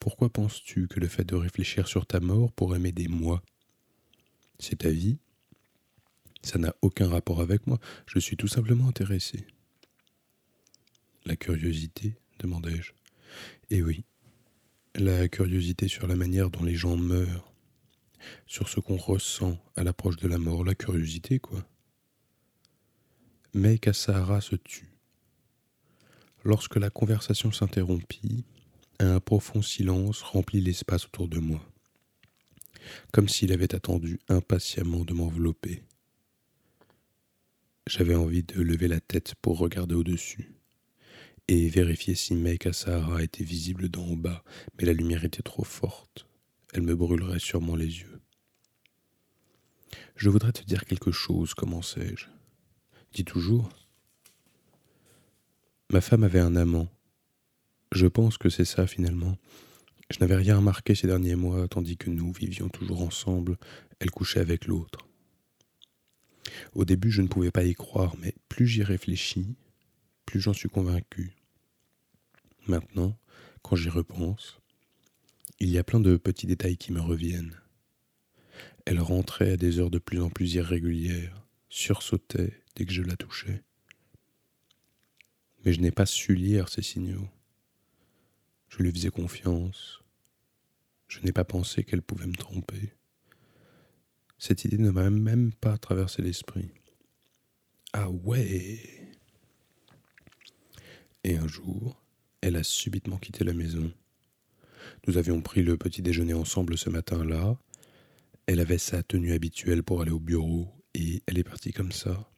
Pourquoi 0.00 0.28
penses-tu 0.28 0.86
que 0.86 1.00
le 1.00 1.08
fait 1.08 1.24
de 1.24 1.34
réfléchir 1.34 1.88
sur 1.88 2.04
ta 2.04 2.20
mort 2.20 2.52
pourrait 2.52 2.78
m'aider 2.78 3.08
moi? 3.08 3.42
C'est 4.58 4.80
ta 4.80 4.90
vie. 4.90 5.18
Ça 6.42 6.58
n'a 6.58 6.74
aucun 6.82 7.08
rapport 7.08 7.40
avec 7.40 7.66
moi. 7.66 7.78
Je 8.06 8.18
suis 8.18 8.36
tout 8.36 8.48
simplement 8.48 8.88
intéressé. 8.88 9.46
La 11.24 11.36
curiosité 11.36 12.16
demandai-je. 12.40 12.92
Eh 13.70 13.82
oui, 13.82 14.04
la 14.94 15.28
curiosité 15.28 15.88
sur 15.88 16.06
la 16.06 16.16
manière 16.16 16.50
dont 16.50 16.64
les 16.64 16.74
gens 16.74 16.96
meurent, 16.96 17.52
sur 18.46 18.68
ce 18.68 18.80
qu'on 18.80 18.96
ressent 18.96 19.58
à 19.76 19.84
l'approche 19.84 20.16
de 20.16 20.28
la 20.28 20.38
mort, 20.38 20.64
la 20.64 20.74
curiosité, 20.74 21.38
quoi. 21.38 21.64
Mais 23.54 23.78
Kassahara 23.78 24.40
se 24.40 24.56
tut. 24.56 24.88
Lorsque 26.44 26.76
la 26.76 26.90
conversation 26.90 27.52
s'interrompit, 27.52 28.44
un 28.98 29.20
profond 29.20 29.62
silence 29.62 30.22
remplit 30.22 30.60
l'espace 30.60 31.06
autour 31.06 31.28
de 31.28 31.38
moi, 31.38 31.60
comme 33.12 33.28
s'il 33.28 33.52
avait 33.52 33.74
attendu 33.74 34.18
impatiemment 34.28 35.04
de 35.04 35.12
m'envelopper. 35.12 35.82
J'avais 37.88 38.14
envie 38.14 38.44
de 38.44 38.60
lever 38.60 38.86
la 38.88 39.00
tête 39.00 39.34
pour 39.42 39.58
regarder 39.58 39.94
au-dessus 39.94 40.52
et 41.48 41.68
vérifier 41.68 42.14
si 42.14 42.34
Meika 42.34 42.72
Sahara 42.72 43.22
était 43.22 43.44
visible 43.44 43.88
d'en 43.88 44.14
bas, 44.14 44.44
mais 44.78 44.84
la 44.84 44.92
lumière 44.92 45.24
était 45.24 45.42
trop 45.42 45.64
forte. 45.64 46.26
Elle 46.72 46.82
me 46.82 46.94
brûlerait 46.94 47.40
sûrement 47.40 47.74
les 47.74 48.00
yeux. 48.00 48.20
Je 50.16 50.30
voudrais 50.30 50.52
te 50.52 50.62
dire 50.62 50.84
quelque 50.84 51.10
chose, 51.10 51.54
commençai-je. 51.54 52.26
Dis 53.12 53.24
toujours. 53.24 53.68
Ma 55.90 56.00
femme 56.00 56.22
avait 56.22 56.40
un 56.40 56.54
amant. 56.54 56.88
Je 57.90 58.06
pense 58.06 58.38
que 58.38 58.48
c'est 58.48 58.64
ça 58.64 58.86
finalement. 58.86 59.36
Je 60.10 60.18
n'avais 60.20 60.36
rien 60.36 60.56
remarqué 60.56 60.94
ces 60.94 61.08
derniers 61.08 61.36
mois, 61.36 61.66
tandis 61.68 61.96
que 61.96 62.10
nous 62.10 62.32
vivions 62.32 62.68
toujours 62.68 63.02
ensemble, 63.02 63.58
elle 63.98 64.10
couchait 64.10 64.40
avec 64.40 64.66
l'autre. 64.66 65.00
Au 66.74 66.84
début, 66.84 67.10
je 67.10 67.22
ne 67.22 67.28
pouvais 67.28 67.50
pas 67.50 67.64
y 67.64 67.74
croire, 67.74 68.14
mais 68.18 68.34
plus 68.48 68.66
j'y 68.66 68.82
réfléchis, 68.82 69.56
plus 70.26 70.40
j'en 70.40 70.52
suis 70.52 70.68
convaincu. 70.68 71.32
Maintenant, 72.66 73.16
quand 73.62 73.76
j'y 73.76 73.88
repense, 73.88 74.60
il 75.60 75.70
y 75.70 75.78
a 75.78 75.84
plein 75.84 76.00
de 76.00 76.16
petits 76.16 76.46
détails 76.46 76.76
qui 76.76 76.92
me 76.92 77.00
reviennent. 77.00 77.56
Elle 78.84 79.00
rentrait 79.00 79.52
à 79.52 79.56
des 79.56 79.78
heures 79.78 79.90
de 79.90 79.98
plus 79.98 80.20
en 80.20 80.30
plus 80.30 80.54
irrégulières, 80.54 81.46
sursautait 81.68 82.62
dès 82.74 82.84
que 82.84 82.92
je 82.92 83.02
la 83.02 83.16
touchais. 83.16 83.62
Mais 85.64 85.72
je 85.72 85.80
n'ai 85.80 85.92
pas 85.92 86.06
su 86.06 86.34
lire 86.34 86.68
ces 86.68 86.82
signaux. 86.82 87.28
Je 88.68 88.82
lui 88.82 88.90
faisais 88.90 89.10
confiance. 89.10 90.02
Je 91.06 91.20
n'ai 91.20 91.32
pas 91.32 91.44
pensé 91.44 91.84
qu'elle 91.84 92.02
pouvait 92.02 92.26
me 92.26 92.36
tromper. 92.36 92.94
Cette 94.44 94.64
idée 94.64 94.78
ne 94.78 94.90
m'a 94.90 95.08
même 95.08 95.52
pas 95.52 95.78
traversé 95.78 96.20
l'esprit. 96.20 96.68
Ah 97.92 98.10
ouais 98.10 98.80
Et 101.22 101.36
un 101.36 101.46
jour, 101.46 102.02
elle 102.40 102.56
a 102.56 102.64
subitement 102.64 103.18
quitté 103.18 103.44
la 103.44 103.52
maison. 103.52 103.92
Nous 105.06 105.16
avions 105.16 105.40
pris 105.42 105.62
le 105.62 105.76
petit 105.76 106.02
déjeuner 106.02 106.34
ensemble 106.34 106.76
ce 106.76 106.90
matin-là. 106.90 107.56
Elle 108.46 108.58
avait 108.58 108.78
sa 108.78 109.04
tenue 109.04 109.32
habituelle 109.32 109.84
pour 109.84 110.02
aller 110.02 110.10
au 110.10 110.18
bureau 110.18 110.74
et 110.92 111.22
elle 111.28 111.38
est 111.38 111.44
partie 111.44 111.72
comme 111.72 111.92
ça, 111.92 112.28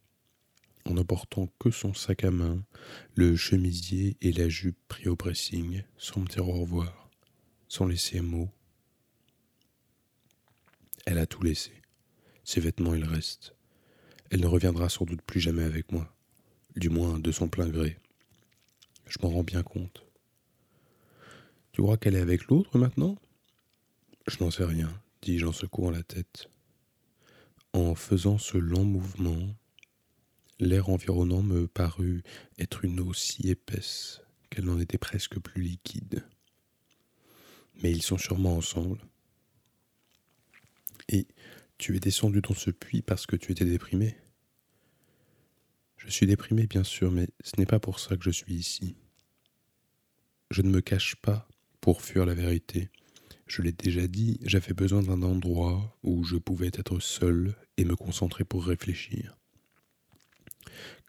en 0.85 0.93
n'emportant 0.93 1.49
que 1.59 1.71
son 1.71 1.95
sac 1.95 2.25
à 2.25 2.31
main, 2.31 2.63
le 3.15 3.35
chemisier 3.35 4.19
et 4.21 4.33
la 4.33 4.51
jupe 4.51 4.77
pris 4.89 5.09
au 5.09 5.17
pressing, 5.17 5.85
sans 5.97 6.21
me 6.21 6.27
dire 6.27 6.47
au 6.47 6.53
revoir, 6.53 7.09
sans 7.67 7.87
laisser 7.87 8.19
un 8.19 8.25
mot. 8.25 8.51
Elle 11.07 11.17
a 11.17 11.25
tout 11.25 11.43
laissé. 11.43 11.73
Ses 12.45 12.61
vêtements, 12.61 12.95
ils 12.95 13.05
restent. 13.05 13.55
Elle 14.31 14.41
ne 14.41 14.47
reviendra 14.47 14.89
sans 14.89 15.05
doute 15.05 15.23
plus 15.23 15.41
jamais 15.41 15.65
avec 15.65 15.93
moi, 15.93 16.15
du 16.77 16.89
moins 16.89 17.19
de 17.19 17.33
son 17.33 17.49
plein 17.49 17.69
gré. 17.69 17.99
Je 19.07 19.19
m'en 19.23 19.31
rends 19.31 19.43
bien 19.43 19.63
compte. 19.63 20.05
Tu 21.73 21.83
crois 21.83 21.97
qu'elle 21.97 22.15
est 22.15 22.21
avec 22.21 22.47
l'autre 22.47 22.79
maintenant? 22.79 23.17
Je 24.29 24.43
n'en 24.43 24.51
sais 24.51 24.65
rien, 24.65 24.91
dis-je 25.23 25.47
en 25.47 25.53
secouant 25.53 25.91
la 25.91 26.03
tête. 26.03 26.49
En 27.73 27.95
faisant 27.95 28.39
ce 28.39 28.57
lent 28.57 28.85
mouvement, 28.85 29.55
L'air 30.61 30.89
environnant 30.89 31.43
me 31.43 31.67
parut 31.67 32.23
être 32.59 32.85
une 32.85 33.01
eau 33.01 33.13
si 33.13 33.51
épaisse 33.51 34.21
qu'elle 34.51 34.67
n'en 34.67 34.79
était 34.79 34.99
presque 34.99 35.39
plus 35.41 35.63
liquide. 35.63 36.25
Mais 37.83 37.91
ils 37.91 38.03
sont 38.03 38.19
sûrement 38.19 38.57
ensemble. 38.57 39.01
Et 41.09 41.27
tu 41.85 41.95
es 41.95 42.01
descendu 42.01 42.41
dans 42.41 42.55
ce 42.55 42.71
puits 42.71 43.03
parce 43.03 43.27
que 43.27 43.37
tu 43.37 43.53
étais 43.53 43.67
déprimé 43.67 44.17
Je 45.99 46.09
suis 46.09 46.27
déprimé, 46.27 46.67
bien 46.67 46.83
sûr, 46.83 47.11
mais 47.11 47.29
ce 47.43 47.53
n'est 47.59 47.67
pas 47.67 47.79
pour 47.79 48.01
ça 48.01 48.17
que 48.17 48.25
je 48.25 48.31
suis 48.31 48.55
ici. 48.55 48.97
Je 50.51 50.63
ne 50.63 50.71
me 50.71 50.81
cache 50.81 51.15
pas 51.17 51.47
pour 51.83 52.01
fuir 52.01 52.25
la 52.25 52.33
vérité. 52.33 52.89
Je 53.47 53.61
l'ai 53.61 53.73
déjà 53.73 54.07
dit, 54.07 54.41
j'avais 54.45 54.73
besoin 54.73 55.03
d'un 55.03 55.21
endroit 55.21 55.95
où 56.03 56.25
je 56.25 56.37
pouvais 56.37 56.71
être 56.73 57.01
seul 57.01 57.55
et 57.77 57.85
me 57.85 57.97
concentrer 57.97 58.45
pour 58.45 58.65
réfléchir. 58.65 59.37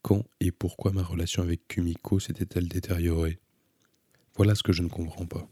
Quand 0.01 0.25
et 0.41 0.51
pourquoi 0.51 0.91
ma 0.91 1.03
relation 1.03 1.41
avec 1.41 1.69
Kumiko 1.69 2.19
s'était-elle 2.19 2.67
détériorée? 2.67 3.39
Voilà 4.35 4.55
ce 4.55 4.63
que 4.63 4.73
je 4.73 4.83
ne 4.83 4.89
comprends 4.89 5.25
pas. 5.25 5.47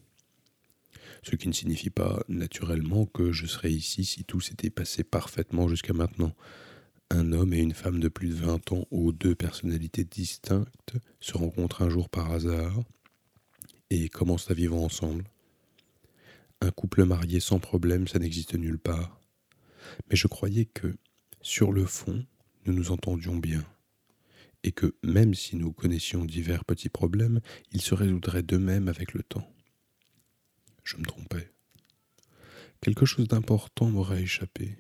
Ce 1.21 1.35
qui 1.35 1.47
ne 1.47 1.53
signifie 1.53 1.89
pas 1.89 2.23
naturellement 2.27 3.05
que 3.05 3.31
je 3.31 3.45
serais 3.45 3.71
ici 3.71 4.05
si 4.05 4.23
tout 4.23 4.41
s'était 4.41 4.69
passé 4.69 5.03
parfaitement 5.03 5.67
jusqu'à 5.67 5.93
maintenant. 5.93 6.33
Un 7.09 7.31
homme 7.31 7.53
et 7.53 7.59
une 7.59 7.73
femme 7.73 7.99
de 7.99 8.07
plus 8.07 8.29
de 8.29 8.35
20 8.35 8.71
ans 8.71 8.87
aux 8.89 9.11
deux 9.11 9.35
personnalités 9.35 10.03
distinctes 10.03 10.93
se 11.19 11.37
rencontrent 11.37 11.83
un 11.83 11.89
jour 11.89 12.09
par 12.09 12.31
hasard 12.31 12.81
et 13.89 14.09
commencent 14.09 14.49
à 14.49 14.55
vivre 14.55 14.77
ensemble. 14.77 15.25
Un 16.61 16.71
couple 16.71 17.05
marié 17.05 17.39
sans 17.39 17.59
problème, 17.59 18.07
ça 18.07 18.19
n'existe 18.19 18.55
nulle 18.55 18.79
part. 18.79 19.19
Mais 20.09 20.15
je 20.15 20.27
croyais 20.27 20.65
que, 20.65 20.95
sur 21.41 21.71
le 21.71 21.85
fond, 21.85 22.25
nous 22.65 22.73
nous 22.73 22.91
entendions 22.91 23.35
bien 23.35 23.63
et 24.63 24.71
que 24.71 24.95
même 25.03 25.33
si 25.33 25.55
nous 25.55 25.71
connaissions 25.71 26.25
divers 26.25 26.65
petits 26.65 26.89
problèmes, 26.89 27.41
ils 27.71 27.81
se 27.81 27.93
résoudraient 27.93 28.43
d'eux-mêmes 28.43 28.87
avec 28.87 29.13
le 29.13 29.23
temps. 29.23 29.47
Je 30.83 30.97
me 30.97 31.05
trompais. 31.05 31.51
Quelque 32.81 33.05
chose 33.05 33.27
d'important 33.27 33.89
m'aurait 33.89 34.23
échappé. 34.23 34.77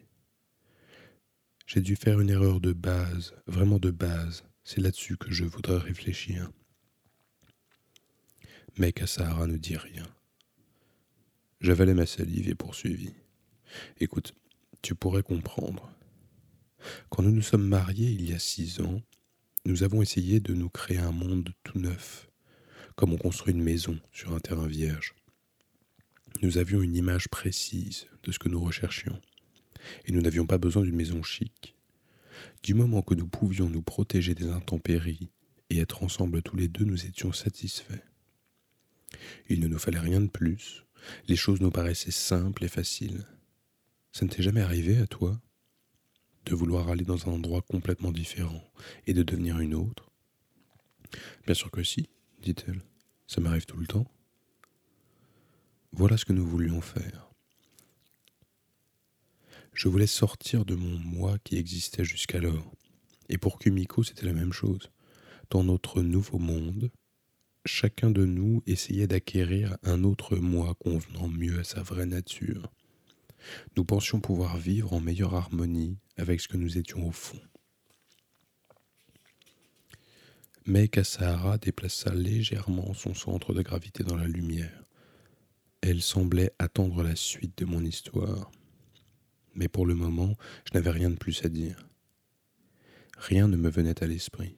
J'ai 1.65 1.81
dû 1.81 1.95
faire 1.95 2.19
une 2.19 2.29
erreur 2.29 2.59
de 2.59 2.73
base, 2.73 3.33
vraiment 3.47 3.79
de 3.79 3.91
base. 3.91 4.43
C'est 4.63 4.81
là-dessus 4.81 5.17
que 5.17 5.31
je 5.31 5.45
voudrais 5.45 5.77
réfléchir. 5.77 6.51
Mais 8.77 8.91
Kassahara 8.91 9.47
ne 9.47 9.57
dit 9.57 9.77
rien. 9.77 10.07
J'avalai 11.61 11.93
ma 11.93 12.05
salive 12.05 12.49
et 12.49 12.55
poursuivis. 12.55 13.13
Écoute, 13.99 14.33
tu 14.81 14.95
pourrais 14.95 15.23
comprendre. 15.23 15.89
Quand 17.09 17.23
nous 17.23 17.31
nous 17.31 17.41
sommes 17.41 17.67
mariés 17.67 18.11
il 18.11 18.29
y 18.29 18.33
a 18.33 18.39
six 18.39 18.81
ans, 18.81 19.01
nous 19.65 19.83
avons 19.83 20.01
essayé 20.01 20.41
de 20.41 20.53
nous 20.53 20.69
créer 20.69 20.97
un 20.97 21.13
monde 21.13 21.53
tout 21.63 21.79
neuf, 21.79 22.29
comme 22.95 23.13
on 23.13 23.17
construit 23.17 23.53
une 23.53 23.63
maison 23.63 23.97
sur 24.11 24.33
un 24.33 24.39
terrain 24.39 24.67
vierge. 24.67 25.15
Nous 26.41 26.57
avions 26.57 26.81
une 26.81 26.95
image 26.95 27.29
précise 27.29 28.07
de 28.23 28.31
ce 28.31 28.39
que 28.39 28.49
nous 28.49 28.59
recherchions, 28.59 29.21
et 30.05 30.11
nous 30.11 30.21
n'avions 30.21 30.45
pas 30.45 30.57
besoin 30.57 30.83
d'une 30.83 30.95
maison 30.95 31.23
chic. 31.23 31.75
Du 32.63 32.73
moment 32.73 33.01
que 33.01 33.13
nous 33.13 33.27
pouvions 33.27 33.69
nous 33.69 33.81
protéger 33.81 34.35
des 34.35 34.49
intempéries 34.49 35.29
et 35.69 35.79
être 35.79 36.03
ensemble 36.03 36.41
tous 36.41 36.55
les 36.55 36.67
deux, 36.67 36.85
nous 36.85 37.05
étions 37.05 37.31
satisfaits. 37.31 38.03
Il 39.49 39.59
ne 39.59 39.67
nous 39.67 39.79
fallait 39.79 39.99
rien 39.99 40.21
de 40.21 40.27
plus, 40.27 40.85
les 41.27 41.35
choses 41.35 41.61
nous 41.61 41.71
paraissaient 41.71 42.11
simples 42.11 42.63
et 42.65 42.69
faciles. 42.69 43.25
Ça 44.11 44.25
ne 44.25 44.29
t'est 44.29 44.43
jamais 44.43 44.61
arrivé 44.61 44.97
à 44.97 45.07
toi 45.07 45.39
de 46.45 46.55
vouloir 46.55 46.89
aller 46.89 47.05
dans 47.05 47.27
un 47.27 47.33
endroit 47.33 47.61
complètement 47.61 48.11
différent 48.11 48.63
et 49.07 49.13
de 49.13 49.23
devenir 49.23 49.59
une 49.59 49.75
autre? 49.75 50.11
Bien 51.45 51.53
sûr 51.53 51.71
que 51.71 51.83
si, 51.83 52.09
dit-elle. 52.41 52.81
Ça 53.27 53.41
m'arrive 53.41 53.65
tout 53.65 53.77
le 53.77 53.87
temps. 53.87 54.07
Voilà 55.95 56.17
ce 56.17 56.25
que 56.25 56.33
nous 56.33 56.45
voulions 56.45 56.81
faire. 56.81 57.29
Je 59.73 59.87
voulais 59.87 60.07
sortir 60.07 60.65
de 60.65 60.73
mon 60.73 60.97
moi 60.97 61.37
qui 61.43 61.55
existait 61.55 62.03
jusqu'alors. 62.03 62.73
Et 63.29 63.37
pour 63.37 63.59
Kumiko, 63.59 64.01
c'était 64.01 64.25
la 64.25 64.33
même 64.33 64.53
chose. 64.53 64.89
Dans 65.51 65.63
notre 65.63 66.01
nouveau 66.01 66.39
monde, 66.39 66.89
chacun 67.63 68.09
de 68.09 68.25
nous 68.25 68.63
essayait 68.65 69.05
d'acquérir 69.05 69.77
un 69.83 70.03
autre 70.03 70.35
moi 70.35 70.73
convenant 70.79 71.27
mieux 71.27 71.59
à 71.59 71.63
sa 71.63 71.83
vraie 71.83 72.07
nature. 72.07 72.71
Nous 73.77 73.85
pensions 73.85 74.19
pouvoir 74.19 74.57
vivre 74.57 74.93
en 74.93 74.99
meilleure 74.99 75.35
harmonie 75.35 75.99
avec 76.17 76.41
ce 76.41 76.47
que 76.47 76.57
nous 76.57 76.79
étions 76.79 77.07
au 77.07 77.11
fond. 77.11 77.39
Mais 80.65 80.87
Kasahara 80.87 81.59
déplaça 81.59 82.15
légèrement 82.15 82.95
son 82.95 83.13
centre 83.13 83.53
de 83.53 83.61
gravité 83.61 84.03
dans 84.03 84.17
la 84.17 84.27
lumière. 84.27 84.82
Elle 85.85 86.01
semblait 86.01 86.53
attendre 86.59 87.03
la 87.03 87.13
suite 87.13 87.57
de 87.57 87.65
mon 87.65 87.83
histoire. 87.83 88.49
Mais 89.53 89.67
pour 89.67 89.85
le 89.85 89.95
moment, 89.95 90.37
je 90.63 90.73
n'avais 90.73 90.91
rien 90.91 91.09
de 91.09 91.17
plus 91.17 91.43
à 91.43 91.49
dire. 91.49 91.89
Rien 93.17 93.49
ne 93.49 93.57
me 93.57 93.69
venait 93.69 94.01
à 94.01 94.07
l'esprit. 94.07 94.55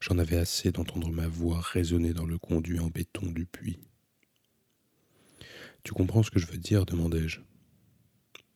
J'en 0.00 0.16
avais 0.16 0.38
assez 0.38 0.72
d'entendre 0.72 1.10
ma 1.10 1.28
voix 1.28 1.60
résonner 1.60 2.14
dans 2.14 2.24
le 2.24 2.38
conduit 2.38 2.78
en 2.78 2.86
béton 2.86 3.26
du 3.26 3.44
puits. 3.44 3.86
Tu 5.82 5.92
comprends 5.92 6.22
ce 6.22 6.30
que 6.30 6.38
je 6.38 6.46
veux 6.46 6.56
dire 6.56 6.86
demandai-je. 6.86 7.40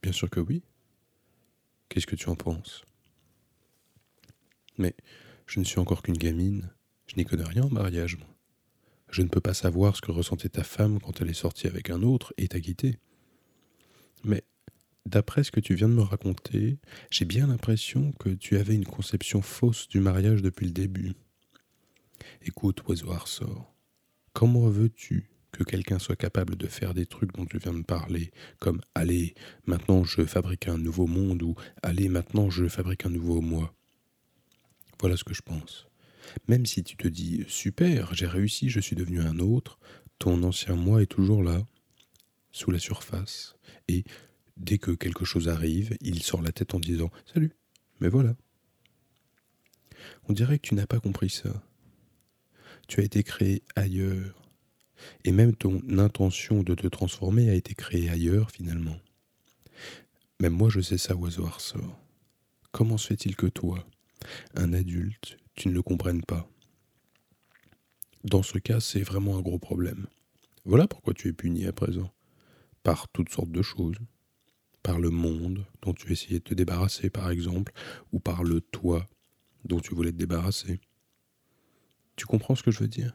Bien 0.03 0.13
sûr 0.13 0.31
que 0.31 0.41
oui. 0.41 0.63
Qu'est-ce 1.91 2.07
que 2.07 2.17
tu 2.17 2.31
en 2.31 2.37
penses? 2.37 2.87
Mais 4.79 4.97
je 5.47 5.61
ne 5.61 5.65
suis 5.67 5.79
encore 5.79 6.01
qu'une 6.01 6.17
gamine. 6.17 6.71
Je 7.07 7.17
n'y 7.17 7.27
connais 7.27 7.45
rien 7.45 7.65
en 7.65 7.71
mariage, 7.71 8.17
moi. 8.17 8.38
Je 9.11 9.23
ne 9.23 9.29
peux 9.29 9.41
pas 9.41 9.55
savoir 9.55 9.97
ce 9.97 10.03
que 10.03 10.13
ressentait 10.13 10.51
ta 10.51 10.65
femme 10.65 11.01
quand 11.01 11.21
elle 11.21 11.31
est 11.31 11.35
sortie 11.35 11.67
avec 11.67 11.91
un 11.91 12.03
autre 12.03 12.35
et 12.37 12.49
t'a 12.49 12.61
quitté. 12.61 12.99
Mais 14.25 14.45
d'après 15.07 15.45
ce 15.45 15.51
que 15.51 15.61
tu 15.61 15.75
viens 15.75 15.89
de 15.89 15.95
me 15.95 16.03
raconter, 16.03 16.79
j'ai 17.11 17.25
bien 17.25 17.47
l'impression 17.47 18.13
que 18.13 18.29
tu 18.29 18.57
avais 18.57 18.75
une 18.75 18.85
conception 18.85 19.43
fausse 19.43 19.89
du 19.89 20.01
mariage 20.01 20.43
depuis 20.43 20.67
le 20.67 20.73
début. 20.73 21.15
Écoute, 22.43 22.83
oiseau 22.89 23.15
sort. 23.27 23.75
comment 24.33 24.69
veux-tu 24.69 25.31
que 25.53 25.65
quelqu'un 25.65 25.99
soit 25.99 26.17
capable 26.17 26.57
de 26.57 26.67
faire 26.67 26.95
des 26.95 27.07
trucs 27.07 27.33
dont 27.33 27.47
tu 27.47 27.59
viens 27.59 27.73
de 27.73 27.83
parler, 27.83 28.31
comme 28.59 28.81
allez, 28.95 29.35
maintenant 29.67 30.05
je 30.05 30.25
fabrique 30.25 30.69
un 30.69 30.79
nouveau 30.79 31.07
monde 31.07 31.43
ou 31.43 31.55
allez, 31.83 32.09
maintenant 32.09 32.51
je 32.51 32.69
fabrique 32.69 33.07
un 33.07 33.11
nouveau 33.11 33.41
moi 33.41 33.75
Voilà 35.01 35.17
ce 35.17 35.25
que 35.25 35.35
je 35.35 35.43
pense. 35.43 35.89
Même 36.47 36.67
si 36.67 36.83
tu 36.85 36.97
te 36.97 37.09
dis 37.09 37.45
super, 37.49 38.15
j'ai 38.15 38.27
réussi, 38.27 38.69
je 38.69 38.81
suis 38.81 38.97
devenu 38.97 39.21
un 39.21 39.39
autre, 39.39 39.79
ton 40.19 40.43
ancien 40.43 40.75
moi 40.75 41.03
est 41.03 41.07
toujours 41.07 41.43
là, 41.43 41.67
sous 42.51 42.71
la 42.71 42.79
surface, 42.79 43.57
et 43.87 44.05
dès 44.57 44.79
que 44.79 44.91
quelque 44.91 45.25
chose 45.25 45.49
arrive, 45.49 45.97
il 46.01 46.23
sort 46.23 46.43
la 46.43 46.53
tête 46.53 46.75
en 46.75 46.81
disant 46.81 47.11
Salut, 47.33 47.53
mais 48.01 48.09
voilà. 48.09 48.35
On 50.29 50.33
dirait 50.33 50.59
que 50.59 50.69
tu 50.69 50.75
n'as 50.75 50.87
pas 50.87 51.01
compris 51.01 51.31
ça 51.31 51.63
tu 52.89 53.01
as 53.01 53.05
été 53.05 53.23
créé 53.23 53.63
ailleurs. 53.77 54.43
Et 55.25 55.31
même 55.31 55.55
ton 55.55 55.81
intention 55.99 56.65
de 56.65 56.75
te 56.75 56.89
transformer 56.89 57.49
a 57.51 57.55
été 57.55 57.75
créée 57.75 58.09
ailleurs 58.09 58.51
finalement. 58.51 58.99
Même 60.41 60.55
moi 60.55 60.71
je 60.71 60.81
sais 60.81 60.99
ça, 60.99 61.15
oiseau 61.15 61.49
sort. 61.59 62.01
Comment 62.73 62.99
se 62.99 63.07
fait-il 63.07 63.37
que 63.37 63.47
toi, 63.47 63.87
un 64.55 64.73
adulte, 64.73 65.39
tu 65.59 65.67
ne 65.67 65.75
le 65.75 65.83
comprennes 65.83 66.23
pas 66.23 66.49
Dans 68.23 68.45
ce 68.45 68.59
cas, 68.59 68.79
c'est 68.79 69.03
vraiment 69.03 69.37
un 69.39 69.41
gros 69.41 69.59
problème. 69.59 70.07
Voilà 70.65 70.87
pourquoi 70.87 71.15
tu 71.15 71.27
es 71.27 71.33
puni 71.33 71.67
à 71.67 71.73
présent. 71.73 72.15
Par 72.85 73.09
toutes 73.09 73.31
sortes 73.31 73.51
de 73.51 73.63
choses. 73.63 73.99
Par 74.85 75.01
le 75.01 75.11
monde 75.11 75.67
dont 75.83 75.93
tu 75.95 76.13
essayais 76.13 76.39
de 76.39 76.45
te 76.45 76.55
débarrasser, 76.55 77.11
par 77.11 77.29
exemple, 77.31 77.73
ou 78.13 78.21
par 78.21 78.45
le 78.45 78.61
toi 78.61 79.05
dont 79.65 79.81
tu 79.81 79.97
voulais 79.97 80.13
te 80.13 80.17
débarrasser. 80.17 80.81
Tu 82.15 82.25
comprends 82.25 82.55
ce 82.55 82.63
que 82.63 82.71
je 82.71 82.79
veux 82.79 82.89
dire? 82.89 83.13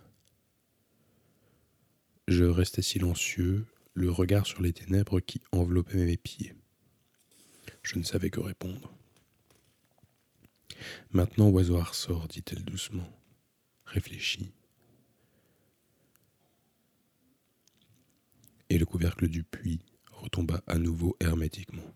Je 2.28 2.44
restais 2.44 2.82
silencieux, 2.82 3.68
le 3.94 4.12
regard 4.12 4.48
sur 4.48 4.62
les 4.62 4.74
ténèbres 4.74 5.22
qui 5.22 5.40
enveloppaient 5.54 6.06
mes 6.06 6.18
pieds. 6.18 6.54
Je 7.84 7.98
ne 8.00 8.04
savais 8.04 8.30
que 8.30 8.42
répondre. 8.42 8.94
Maintenant, 11.12 11.50
oiseau 11.50 11.84
sort, 11.94 12.28
dit-elle 12.28 12.64
doucement. 12.64 13.10
Réfléchis. 13.86 14.52
Et 18.70 18.78
le 18.78 18.86
couvercle 18.86 19.28
du 19.28 19.44
puits 19.44 19.82
retomba 20.12 20.64
à 20.68 20.78
nouveau 20.78 21.16
hermétiquement. 21.20 21.94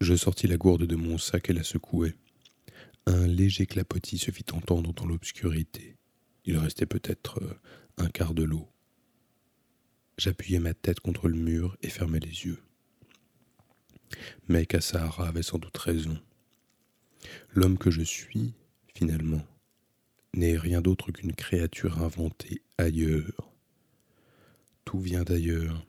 Je 0.00 0.14
sortis 0.14 0.46
la 0.46 0.56
gourde 0.56 0.84
de 0.84 0.96
mon 0.96 1.18
sac 1.18 1.50
et 1.50 1.52
la 1.52 1.64
secouai. 1.64 2.14
Un 3.06 3.26
léger 3.26 3.66
clapotis 3.66 4.18
se 4.18 4.30
fit 4.30 4.44
entendre 4.52 4.92
dans 4.94 5.06
l'obscurité. 5.06 5.96
Il 6.44 6.56
restait 6.56 6.86
peut-être 6.86 7.42
euh, 7.42 7.54
un 7.98 8.08
quart 8.08 8.34
de 8.34 8.44
l'eau. 8.44 8.68
J'appuyai 10.18 10.58
ma 10.58 10.74
tête 10.74 11.00
contre 11.00 11.28
le 11.28 11.36
mur 11.36 11.76
et 11.82 11.88
fermai 11.88 12.20
les 12.20 12.44
yeux. 12.44 12.62
Mais 14.48 14.66
Kassahara 14.66 15.28
avait 15.28 15.42
sans 15.42 15.58
doute 15.58 15.76
raison. 15.76 16.18
L'homme 17.52 17.78
que 17.78 17.90
je 17.90 18.02
suis, 18.02 18.54
finalement, 18.94 19.46
n'est 20.34 20.56
rien 20.56 20.80
d'autre 20.80 21.10
qu'une 21.12 21.34
créature 21.34 22.02
inventée 22.02 22.62
ailleurs. 22.78 23.50
Tout 24.84 25.00
vient 25.00 25.24
d'ailleurs 25.24 25.86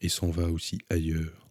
et 0.00 0.08
s'en 0.08 0.30
va 0.30 0.48
aussi 0.50 0.78
ailleurs. 0.90 1.48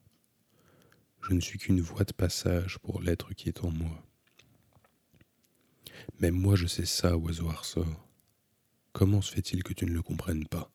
Je 1.22 1.34
ne 1.34 1.42
suis 1.42 1.58
qu'une 1.58 1.82
voie 1.82 2.04
de 2.04 2.14
passage 2.14 2.78
pour 2.80 3.02
l'être 3.02 3.34
qui 3.34 3.50
est 3.50 3.64
en 3.64 3.72
moi. 3.72 4.04
Même 6.20 6.36
moi 6.36 6.56
je 6.56 6.68
sais 6.68 6.86
ça, 6.86 7.18
oiseau 7.18 7.52
sort. 7.64 8.08
Comment 8.94 9.22
se 9.22 9.32
fait-il 9.34 9.64
que 9.64 9.74
tu 9.74 9.86
ne 9.86 9.94
le 9.94 10.02
comprennes 10.02 10.48
pas? 10.48 10.75